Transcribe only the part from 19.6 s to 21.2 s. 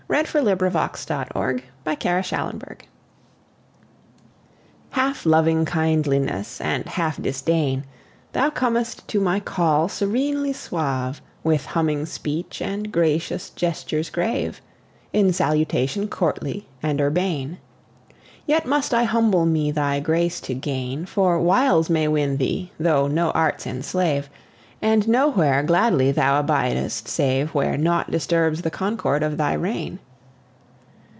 thy grace to gain,